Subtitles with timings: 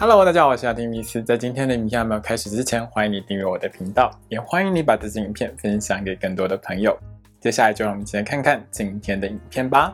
[0.00, 1.20] Hello，大家好，我是阿丁米斯。
[1.20, 6.96] 在今天的影片还没有开始之前，欢迎你订阅我的频道，也欢迎你把这支影片分享给更多的朋友。
[7.40, 9.92] 接下来就让我们一起来看看今天的影片吧。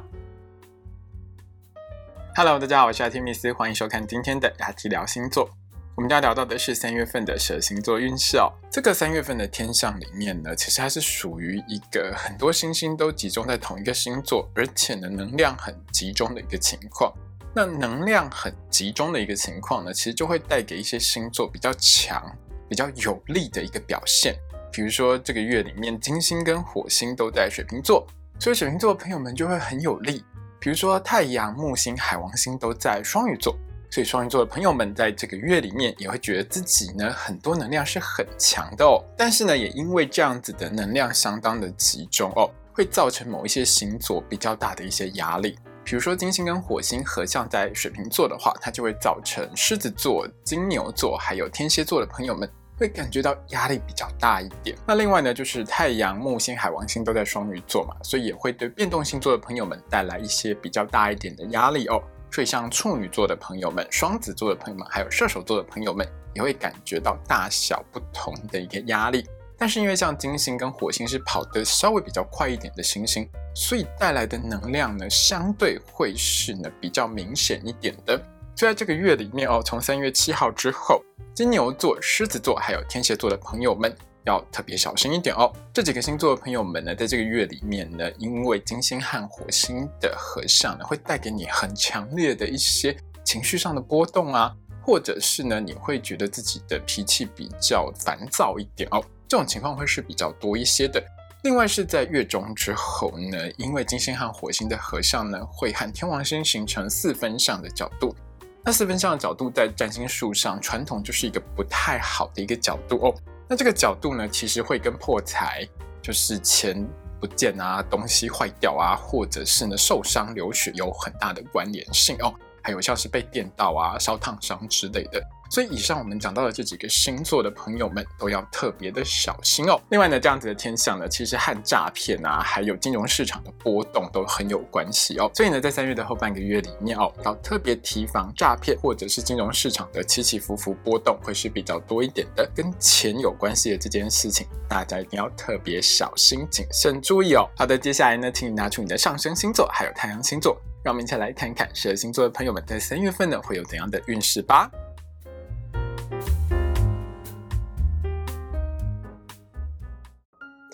[2.37, 5.49] Hello，大家好，我是阿丁米斯，欢迎收看今天的雅提聊星座。
[5.95, 8.53] 我们要聊到的是三月份的蛇星座运势哦。
[8.71, 17.11] 这个三月份的天象里面呢，其实它是属于一个很多星星都集中在同一个星座，而且呢能量很集中的一个情况。
[17.55, 22.21] 那能量很集中的一个情况呢，其实就会带给一些星座比较强、
[22.69, 24.35] 比较有力的一个表现。
[24.73, 28.05] 比如说这个月里面，金星跟火星都在水瓶座，
[28.41, 30.25] 所以水瓶座的朋友们就会很有力。
[30.59, 33.57] 比如说太阳、木星、海王星都在双鱼座。
[33.91, 45.57] 所以双鱼座的朋友们在这个月里面也会觉得自己呢很多能量是很强的哦，但是呢也因为这样子的能量相当的集中哦，会造成某一些星座比较大的一些压力。
[45.85, 54.77] 比如说金星跟火星合相在水瓶座的话，它就会造成狮子座、金牛座还有天蝎座的朋友们会感觉到压力比较大一点。
[54.87, 62.03] 那另外呢就是太阳、木星、海王星都在双鱼座嘛，所以也会对变动星座的朋友们带来一些比较大一点的压力哦。
[62.33, 66.05] 所以，像处女座的朋友们、双子座的朋友们，还有射手座的朋友们，
[66.35, 69.25] 也会感觉到大小不同的一个压力。
[69.59, 78.17] 但是，因为像金星跟火星是跑得稍微比较快一点的星星，所以带来的能量呢，相对会是呢比较明显一点的。
[78.55, 81.03] 就在这个月里面哦，从三月七号之后，
[81.35, 83.95] 金牛座、狮子座还有天蝎座的朋友们。
[84.27, 85.53] 要特别小心一点哦。
[85.71, 99.05] 这几个星座的朋友们呢，在这个月里面呢，因为金星和火星的合相呢，会带给你很强烈的一些情绪上的波动啊，或者是呢，你会觉得自己的脾气比较烦躁一点哦。
[99.35, 101.03] 这种情况会是比较多一些的。
[101.43, 108.15] 另外是在月中之后呢，因为金星和火星的合相呢，会和天王星形成四分相的角度。
[108.63, 113.15] 那四分相的角度在占星术上，传统就是一个不太好的一个角度哦。
[113.49, 115.69] 那这个角度呢，其实会跟破财，
[116.01, 116.87] 就是钱
[117.21, 122.33] 不见啊，东西坏掉啊，或者是呢受伤流血有很大的关联性哦。
[122.63, 125.21] 还有像是被电到啊、烧烫伤之类的。
[125.51, 129.81] 所以以上我们讲到的这几个星座的朋友们都要特别的小心哦。
[129.91, 135.31] 另外呢，这样子的天象呢，其实和诈骗啊，还有金融市场的波动都很有关系哦。
[135.35, 142.49] 所以呢，在三月的后半个月里面哦，要特别提防诈骗或者是金融市场的起起伏伏波动会是比较多一点的。
[142.55, 147.49] 跟钱有关系的这件事情，大家一定要特别小心谨慎注意哦。
[147.57, 154.71] 好的，接下来呢，请你拿出你的上升星座还有太阳星座，让我们一起来看看十二星座的朋友们在三月份呢会有怎样的运势吧。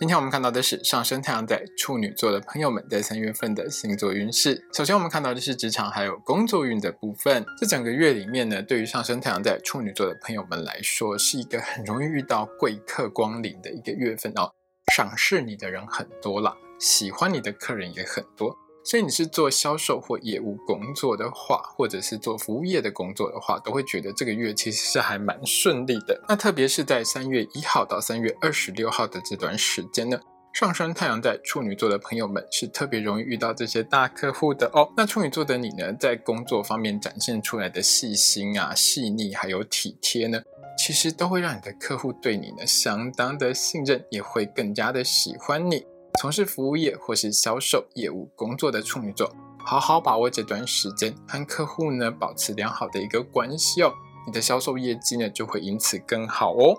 [0.00, 4.66] 今天我们看到的是上升太阳在处女座的朋友们在三月份的星座运势。
[4.72, 7.44] 首先，我们看到的是职场还有工作运的部分。
[7.58, 14.50] 这整个月里面呢，对于上升太阳在处女座的朋友们来说，是一个很容易遇到贵客光临的一个月份哦。
[14.90, 18.56] 赏识你的人很多了，喜欢你的客人也很多。
[18.82, 26.18] 所以你是做销售或业务工作的话，或者是做服务业的工作的话，都会觉得这个月其实是还蛮顺利的。
[26.28, 30.18] 那特别是在三月一号到三月二十六号的这段时间呢，
[30.54, 34.90] 上升太阳在处女座的朋友们是特别容易遇到这些大客户的哦。
[34.96, 40.40] 那处女座的你呢，在工作方面展现出来的细心啊、细腻还有体贴呢，
[40.78, 45.84] 其实都会让你的客户对你呢相当的信任，也会更加的喜欢你。
[46.18, 49.30] 从事服务业或是销售业务工作的处女座，
[49.64, 53.92] 好好把握这段时间，和客户呢保持良好的一个关系哦，
[54.26, 56.78] 你的销售业绩呢就会因此更好哦。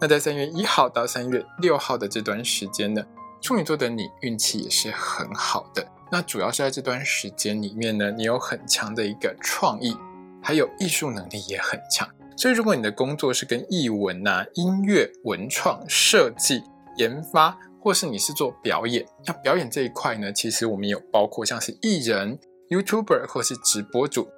[0.00, 3.04] 那在三月一号到三月六号的这段时间呢，
[3.40, 5.86] 处女座的你运气也是很好的。
[6.10, 9.96] 那主要是在这段时间里面呢，你有很强的一个创意，
[10.42, 12.08] 还有艺术能力也很强。
[12.36, 16.64] 所以如果你的工作是跟译文呐、音乐、文创、设计、
[16.96, 24.28] 研发，或是你是做表演，那表演这一块呢，其实我们有包括像是艺人、YouTuber 或是直播主、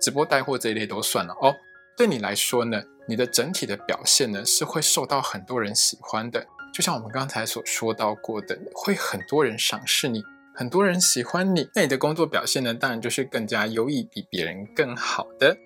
[0.00, 1.54] 直播带货这一类都算了哦。
[1.96, 6.46] 对你来说呢，你的整体的表现呢是会受到很多人喜欢的。
[6.72, 10.22] 就像我们刚才所说到过的，会很多人赏识你，
[10.54, 15.56] 很多人喜欢你，那你的工作表现呢，当然就是更加优异，比别人更好的。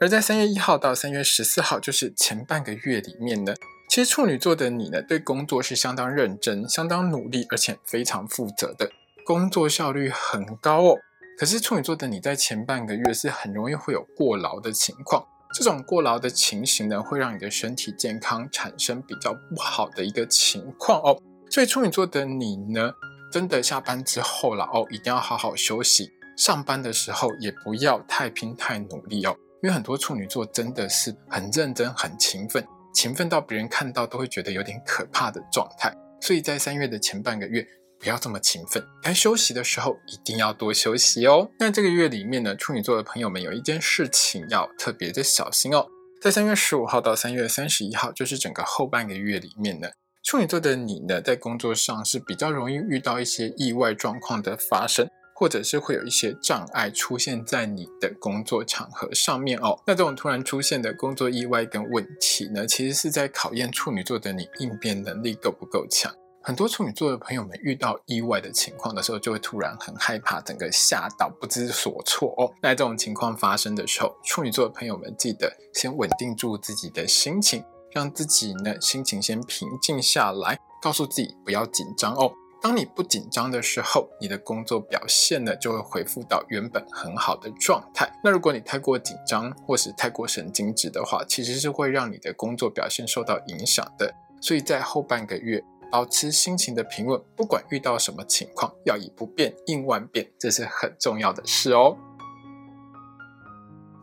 [0.00, 3.54] 而在三月一号到三月十四号，就是前半个月里面呢。
[3.94, 8.90] 其实处女座的你呢，对工作是相当认真、相当努力，而且非常负责的，
[9.24, 10.96] 工作效率很高哦。
[11.38, 15.24] 可是处女座的你在前半个月是很容易会有过劳的情况，
[15.54, 21.16] 这种过劳的情形呢，会让你的身体健康产生比较不好的一个情况哦。
[21.48, 22.90] 所以处女座的你呢，
[23.30, 29.36] 真的下班之后了哦，一定要好好休息，上班的时候也不要太拼太努力哦。
[29.62, 35.92] 因为很多处女座真的是很认真、很勤奋，勤奋到别人看到都会觉得有点可怕的状态。
[36.20, 37.66] 所以在三月的前半个月，
[37.98, 41.50] 不要这么勤奋，该休息的时候一定要多休息哦。
[41.58, 45.86] 那这个月里面呢，处女座的朋友们有一件事情要特别的小心哦。
[46.22, 49.88] 在三月十五号到三月三十一号，就是整个后半个月里面呢，
[50.22, 55.06] 处女座的你呢，在工作上是比较容易遇到一些意外状况的发生。
[55.34, 59.78] 或者是会有一些障碍出现在你的工作场合上面哦。
[59.86, 66.14] 那这种突然出现的工作意外跟问题呢，其实是在考验处女座的你应变能力够不够强。
[66.46, 72.52] 很多处女座的朋友们遇到意外的情况的时候，就会突然很害怕，整个吓到不知所措哦。
[72.60, 82.30] 那这种情况发生的时候，处女座的朋友们记得先稳定住自己的心情，让自己呢心情先平静下来，告诉自己不要紧张哦。
[82.64, 88.10] 当你不紧张的时候，你的工作表现呢就会恢复到原本很好的状态。
[88.24, 94.14] 那如果你太过紧张或是太过神经质的话，其实是会让你的工作表现受到影响的。
[94.40, 95.62] 所以在后半个月，
[95.92, 101.98] 保持心情的平稳，不管遇到什么情况，要以不变应万变，这是很重要的事哦。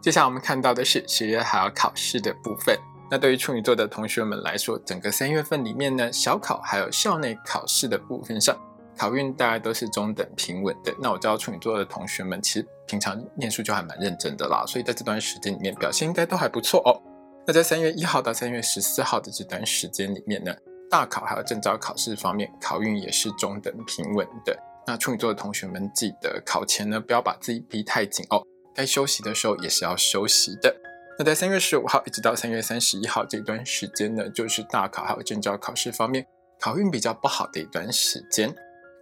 [0.03, 2.77] 接下来我们看到的是十月还要考试的部分。
[3.11, 8.57] 那对于处女座的同学们来说，整个三月份里面呢，小考还有校内考试的部分上，
[8.97, 10.95] 考运大概都是中等平稳的。
[10.97, 16.95] 那我知道处女座的同学们其实平常念书就还蛮认真的啦，所以在这段时间里面表现应该都还不错哦。
[17.45, 20.55] 那在三月一号到三月十四号的这段时间里面呢，
[20.89, 24.57] 大考还有正招考试方面，考运也是中等平稳的。
[24.87, 28.41] 那处女座的同学们记得考前呢，不要把自己逼太紧哦，
[28.73, 30.73] 该休息的时候也是要休息的。
[31.19, 36.25] 那在三月十五号一直到三月三十一号这段时间呢，就是大考还有证照考试方面
[36.59, 38.53] 考运比较不好的一段时间。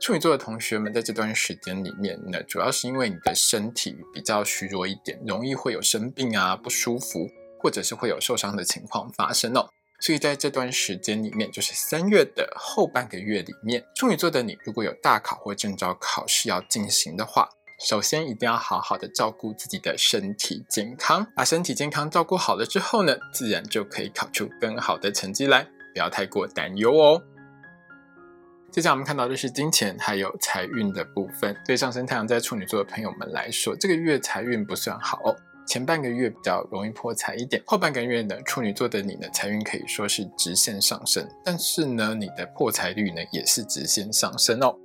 [0.01, 7.27] 处女座的同学们在这段时间里面呢，主要是因为你的身体比较虚弱一点，容易会有生病啊、不舒服，
[7.61, 9.67] 或者是会有受伤的情况发生哦。
[10.01, 27.21] 所以在这段时间里面，就是三月的后半个月里面，处女座的你如果有大考或证照考试要进行的话，首先一定要好好的照顾自己的身体健康，把身体健康照顾好了之后呢，自然就可以考出更好的成绩来，不要太过担忧哦。
[28.69, 31.55] 接下来我们看到的是金钱还有财运的部分。
[31.65, 35.33] 对上升太阳在处女座的朋友们来说，这个月财运不算好哦，
[35.65, 44.75] 前半个月比较容易破财一点，后半个月呢，处女座的你呢，财运可以说是直线上升，但是呢，你的破财率呢也是直线上升哦。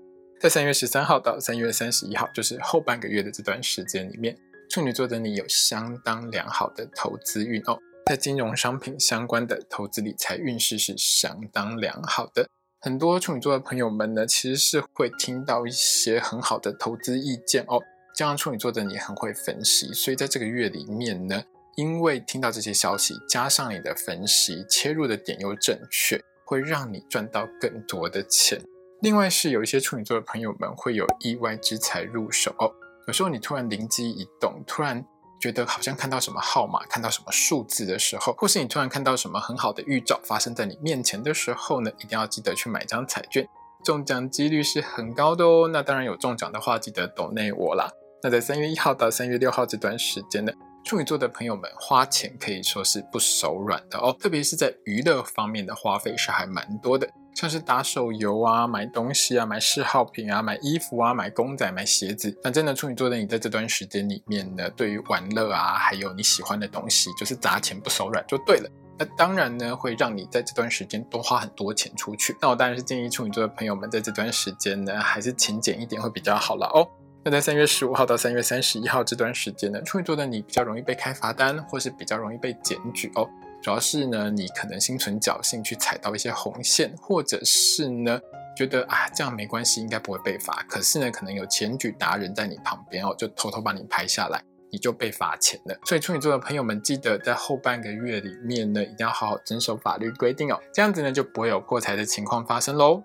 [0.44, 4.36] 在三月十三号到三月三十一号，就是后半个月的这段时间里面，
[4.68, 12.46] 处女座的你有相当良好的投资运哦，在金融商品相关的投资理财运势是相当良好的。
[12.82, 17.80] 很多处女座的朋友们呢，其实是会听到一些很好的投资意见哦。
[18.14, 21.42] 加上处女座的你很会分析，所以在这个月里面呢，
[21.76, 28.60] 因为听到这些消息，加上你的分析切入的点又正确，会让你赚到更多的钱。
[29.04, 32.72] 另外是有一些处女座的朋友们会有意外之财入手哦。
[33.06, 35.04] 有时候你突然灵机一动，突然
[35.38, 43.46] 觉得好像看到什么号码、看到什么数字的时候，或是你突然看到什么很好的预兆发生在你面前的时候呢，一定要记得去买张彩券，
[43.84, 45.68] 中奖几率是很高的哦。
[45.70, 47.90] 那当然有中奖的话，记得抖内我啦。
[48.22, 50.52] 那在三月一号到三月六号这段时间呢，
[50.82, 57.06] 处女座的朋友们花钱可以说是不手软的哦，特别是在娱乐方面的花费是还蛮多的。
[57.34, 68.70] 像是打手游啊、买东西啊、买嗜好品啊、买衣服啊、买公仔、买鞋子，反正呢，处女座的你在这段时间里面呢，对于玩乐啊，还有你喜欢的东西，就是砸钱不手软就对了。
[68.96, 72.36] 那当然呢，会让你在这段时间多花很多钱出去。
[72.40, 76.86] 那我当然是建议处女座的朋友们在这段时间呢，还是勤俭一点会比较好了哦。
[77.24, 83.28] 那在三月十五号到三月三十一号这段时间呢，处女座的你比较容易被开罚单，或是比较容易被检举哦。
[83.64, 88.20] 主要是呢，你可能心存侥幸去踩到一些红线，或者是呢，
[88.54, 90.62] 觉得啊这样没关系，应该不会被罚。
[90.68, 95.74] 可是呢，可能有检举达人在你旁边哦，就偷偷把你拍下来，你就被罚钱了。
[95.86, 103.02] 所以处女座的朋友们，记得在后半个月里面呢，一定要好好遵守法律规定哦，这样子呢就不会有破财的情况发生喽。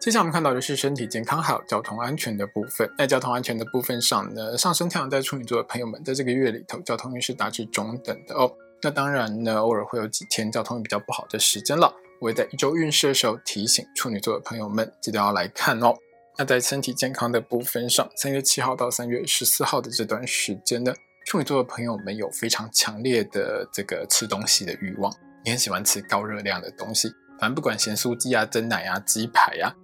[0.00, 2.90] 接下来我们看到的是身体健康还有交通安全的部分。
[2.96, 8.50] 在交通安全的部分上呢，上升太阳在处女座的朋友们，在这个月里头，交通运势大致中等的哦。
[8.82, 11.94] 那当然呢，偶尔会有几天交通比较不好的时间了。
[12.20, 15.94] 我会在一周运势的时候提醒处女座的朋友们，记得要来看哦。
[16.38, 20.92] 那在身体健康的部分上，三月七号到三月十四号的这段时间呢，
[21.26, 25.12] 处女座的朋友们有非常强烈的这个吃东西的欲望，
[25.44, 27.08] 你很喜欢吃高热量的东西，
[27.38, 29.74] 反正不管咸酥鸡啊、蒸奶啊、鸡排啊。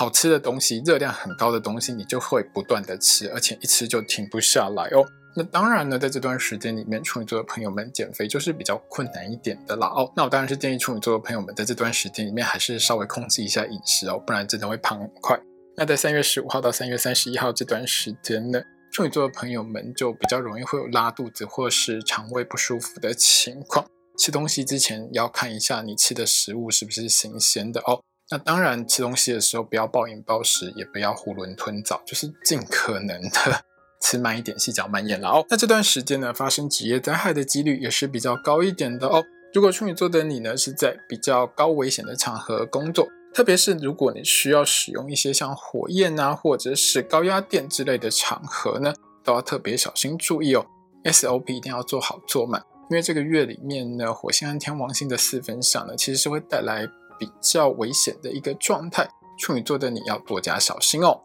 [0.00, 5.04] 好吃的东西、热量很高的东西，你就会不断的吃，而且一吃就停不下来哦。
[5.36, 10.10] 那当然呢，在这段时间里面，处女座的朋友们减肥就是比较困难一点的啦哦。
[10.16, 15.38] 那我当然是建议处女座的朋友们在这段时间里面还是稍微控制一下饮食哦，不然真的会胖很快。
[15.76, 18.58] 那在三月十五号到三月三十一号这段时间呢，
[18.90, 23.84] 处女座的朋友们就比较容易会有拉肚子或是肠胃不舒服的情况。
[24.18, 28.00] 吃东西之前要看一下你吃的食物是不是新鲜的哦。
[28.30, 33.64] 那当然，吃东西的时候不要暴饮暴食，也不要囫囵吞枣，就是尽可能的。
[34.00, 35.44] 吃慢一点，细嚼慢咽了哦。
[35.50, 39.22] 那这段时间呢，发生职业灾害的几率也是比较高一点的哦。
[39.52, 50.64] 如果处女座的你呢，是在比较高危险的场合工作，特别是如果你需要使用一些像火焰啊，或者是高压电之类的场合呢，都要特别小心注意哦。
[51.04, 56.88] SOP 一定要做好做满，因为这个月里面呢，火星和天王星的四分相呢，其实是会带来
[57.20, 59.06] 比较危险的一个状态。
[59.38, 61.20] 处女座的你要多加小心哦。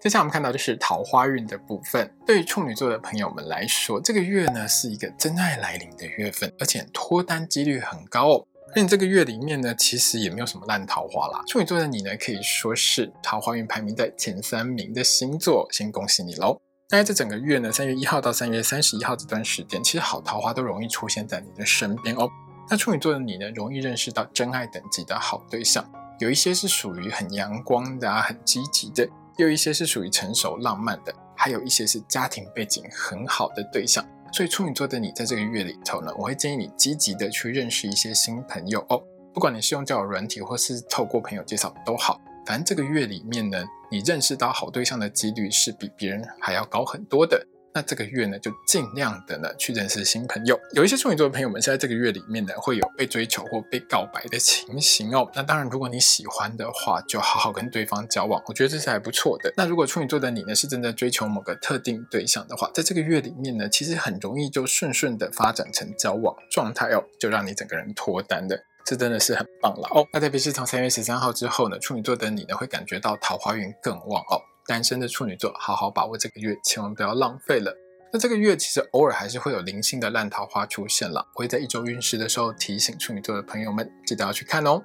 [0.00, 2.12] 接下来我们看到就是桃花运的部分。
[2.26, 8.46] 对于处女座的朋友们来说，这个月呢是一个真爱来临的月份，而且脱单几率很高哦。
[8.74, 11.42] 而且这个月里面呢，其实也没有什么烂桃花啦。
[11.46, 16.60] 处女座的你呢，可以说是桃花运排名在前三名的星座，先恭喜你喽。
[16.90, 22.28] 那在这整个月呢，三月一号到三月三十一号这段时间，其实好桃花都容易出现在你的身边哦。
[22.70, 25.84] 那处女座的你呢，容易认识到真爱等级的好对象，
[26.18, 29.08] 有一些是属于很阳光的啊，很积极的。
[29.38, 34.04] 有一些是属于成熟浪漫的，还有一些是家庭背景很好的对象。
[34.32, 39.02] 所以处女座的你在这个月里头呢，我会建议你积极的去认识一些新朋友哦。
[39.34, 47.46] 不管你是用交友软体或是透过朋友介绍都好，反正这个月里面呢，你认识到好对象的几率是比别人还要高很多的。
[47.74, 50.58] 那这个月呢，就尽量的呢去认识新朋友。
[50.74, 55.30] 有一些处女座的朋友们，在这个月里面呢，会有被追求或被告白的情形哦。
[55.34, 59.52] 那当然，如果你喜欢的话，就好好跟对方交往，我觉得这是还不错的。
[59.56, 70.06] 那如果处女座的你呢，是正在追求某个特定对象的话，在这个月里面呢，其实很容易就顺顺的发展成交往状态哦，就让你整个人脱单的，这真的是很棒了哦。
[70.12, 74.42] 那特别是从三月十三号之后呢，处女座的你呢，会感觉到桃花运更旺哦。
[74.66, 77.76] 单身的处女座，好好把握这个月，千万不要浪费了。
[78.12, 84.82] 那这个月其实偶尔还是会有零星的烂桃花出现了，我会在一周运势的时候提醒处女座的朋友们，记得要去看哦。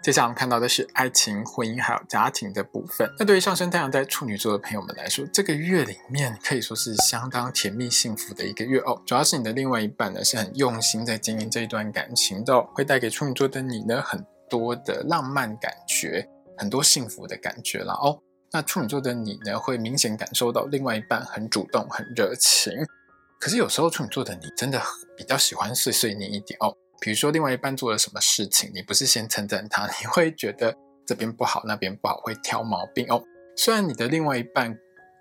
[0.00, 3.10] 接下来我们看到的是爱情、婚姻还有家庭的部分。
[3.18, 9.02] 那对于上升太阳在处女座的朋友们来说，这个月里面可以说是相当甜蜜幸福的一个月哦。
[9.04, 16.26] 主要是你的另外一半呢是很用心在经营这一段感情的，会带给处女座的你呢很多的浪漫感觉，
[16.56, 18.20] 很多幸福的感觉了哦。
[18.52, 22.72] 那处女座的你呢，会明显感受到另外一半很主动、很热情。
[23.38, 24.82] 可是有时候处女座的你真的
[25.16, 26.74] 比较喜欢碎碎念一点哦。
[27.00, 30.74] 比如说另外一半做了什么事情，你不是先称赞他， 你会觉得
[31.06, 33.22] 这边不好，那边不好，会挑毛病哦。
[33.56, 34.76] 虽然你的另外一半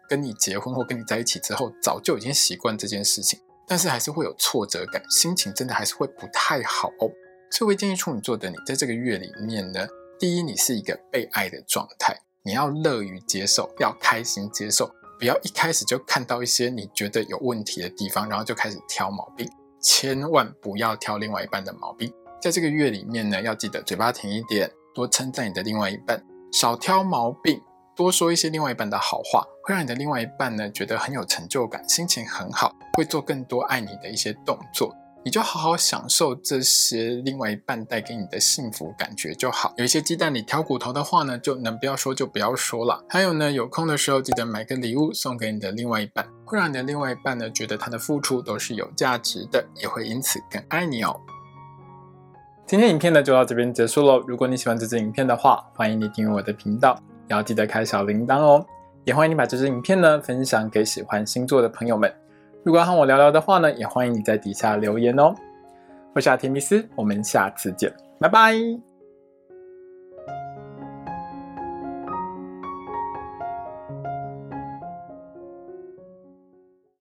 [0.10, 7.12] 跟你结婚或跟你在一起之后，早就已经习惯这件事情，但是还是会有挫折感，心情真的还是会不太好哦。
[7.52, 12.20] 所以我建议处女座的你，在这个月里面呢，第一，你是一个被爱的状态。
[12.48, 14.90] 你要乐于接受，要开心接受，
[15.20, 19.46] 不要一开始就看到一些你觉得有问题的地方，然后就开始挑毛病。
[19.82, 22.10] 千万不要挑另外一半的毛病。
[22.42, 26.24] 在这个月里面呢，要记得嘴巴甜一点，多称赞你的另外一半，
[26.54, 27.62] 少挑毛病，
[27.94, 34.96] 多说一些另外一半的好话，会让你的另外一半呢觉得很有成就感，心情很好，会做更多爱你的一些动作。
[35.28, 39.74] 你就好好享受这些另外一半带给你的幸福感觉就好。
[39.76, 43.04] 有一些鸡蛋里挑骨头的话呢，就能不要说就不要说了。
[43.10, 51.20] 还有呢，有空的时候记得买个礼物送给你的另外一半，会让你的另外一半呢觉得他的付出都是有价值的，也会因此更爱你哦。
[52.66, 54.24] 今天影片呢就到这边结束喽。
[54.26, 58.66] 如果你喜欢这支影片的话，欢迎你订阅我的频道，也要记得开小铃铛哦。
[59.04, 62.10] 也欢迎你把这支影片呢分享给喜欢星座的朋友们。
[62.68, 65.34] 如果要和我聊聊的话呢，也欢迎你在底下留言哦。
[66.14, 68.87] 我是阿提米斯，我们下次见，拜拜。